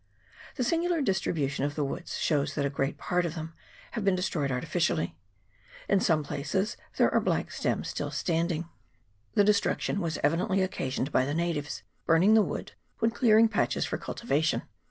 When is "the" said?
0.55-0.63, 1.75-1.83, 7.19-7.23, 9.35-9.43, 11.25-11.35, 12.33-12.41